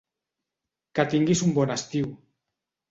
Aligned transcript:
Que 0.95 1.07
tinguis 1.13 1.47
un 1.49 1.55
bon 1.61 1.77
estiu. 1.79 2.13